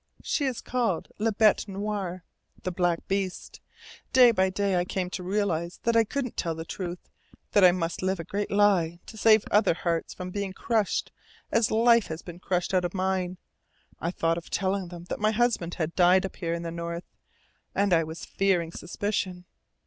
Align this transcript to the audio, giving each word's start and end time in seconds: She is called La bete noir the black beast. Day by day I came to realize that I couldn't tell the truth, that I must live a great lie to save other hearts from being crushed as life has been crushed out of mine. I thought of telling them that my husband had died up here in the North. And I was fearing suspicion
She 0.23 0.45
is 0.45 0.61
called 0.61 1.09
La 1.19 1.29
bete 1.29 1.67
noir 1.67 2.23
the 2.63 2.71
black 2.71 3.07
beast. 3.07 3.61
Day 4.11 4.31
by 4.31 4.49
day 4.49 4.75
I 4.75 4.83
came 4.83 5.11
to 5.11 5.21
realize 5.21 5.79
that 5.83 5.95
I 5.95 6.03
couldn't 6.05 6.35
tell 6.35 6.55
the 6.55 6.65
truth, 6.65 7.07
that 7.51 7.63
I 7.63 7.71
must 7.71 8.01
live 8.01 8.19
a 8.19 8.23
great 8.23 8.49
lie 8.49 8.97
to 9.05 9.15
save 9.15 9.45
other 9.51 9.75
hearts 9.75 10.15
from 10.15 10.31
being 10.31 10.53
crushed 10.53 11.11
as 11.51 11.69
life 11.69 12.07
has 12.07 12.23
been 12.23 12.39
crushed 12.39 12.73
out 12.73 12.83
of 12.83 12.95
mine. 12.95 13.37
I 13.99 14.09
thought 14.09 14.39
of 14.39 14.49
telling 14.49 14.87
them 14.87 15.03
that 15.03 15.19
my 15.19 15.29
husband 15.29 15.75
had 15.75 15.93
died 15.93 16.25
up 16.25 16.37
here 16.37 16.55
in 16.55 16.63
the 16.63 16.71
North. 16.71 17.15
And 17.75 17.93
I 17.93 18.03
was 18.03 18.25
fearing 18.25 18.71
suspicion 18.71 19.45